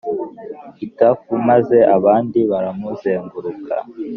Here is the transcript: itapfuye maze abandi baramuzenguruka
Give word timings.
itapfuye 0.85 1.39
maze 1.49 1.77
abandi 1.95 2.39
baramuzenguruka 2.51 3.73